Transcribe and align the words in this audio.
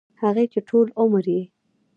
هغـې 0.21 0.45
چـې 0.51 0.59
ټـول 0.67 0.87
عـمر 0.99 1.25
يـې 1.37 1.41